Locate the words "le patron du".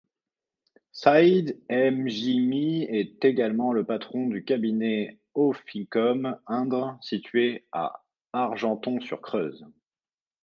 3.71-4.43